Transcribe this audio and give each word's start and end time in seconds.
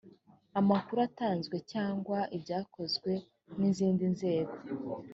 amakuru 0.59 0.99
atanzwe 1.07 1.55
cyangwa 1.71 2.17
ibyakozwe 2.35 3.11
n’ 3.57 3.59
izindi 3.69 4.05
nzego 4.13 4.53